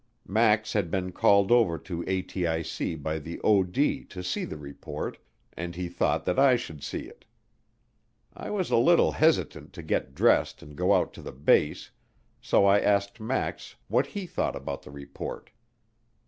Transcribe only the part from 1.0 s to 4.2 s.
called over to ATIC by the OD